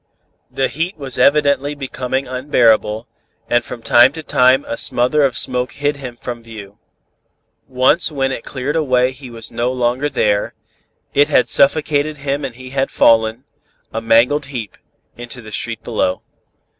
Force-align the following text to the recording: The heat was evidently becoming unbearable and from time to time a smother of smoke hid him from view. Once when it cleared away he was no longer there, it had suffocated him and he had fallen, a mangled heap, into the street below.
The 0.49 0.67
heat 0.67 0.97
was 0.97 1.19
evidently 1.19 1.75
becoming 1.75 2.25
unbearable 2.27 3.07
and 3.47 3.63
from 3.63 3.83
time 3.83 4.11
to 4.13 4.23
time 4.23 4.65
a 4.67 4.75
smother 4.75 5.21
of 5.23 5.37
smoke 5.37 5.73
hid 5.73 5.97
him 5.97 6.15
from 6.15 6.41
view. 6.41 6.79
Once 7.67 8.11
when 8.11 8.31
it 8.31 8.43
cleared 8.43 8.75
away 8.75 9.11
he 9.11 9.29
was 9.29 9.51
no 9.51 9.71
longer 9.71 10.09
there, 10.09 10.55
it 11.13 11.27
had 11.27 11.49
suffocated 11.49 12.17
him 12.17 12.43
and 12.43 12.55
he 12.55 12.71
had 12.71 12.89
fallen, 12.89 13.43
a 13.93 14.01
mangled 14.01 14.47
heap, 14.47 14.75
into 15.17 15.39
the 15.39 15.51
street 15.51 15.83
below. 15.83 16.23